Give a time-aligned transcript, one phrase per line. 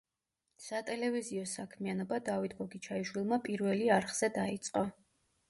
[0.67, 4.87] სატელევიზიო საქმიანობა დავით გოგიჩაიშვილმა „პირველი არხზე“ დაიწყო.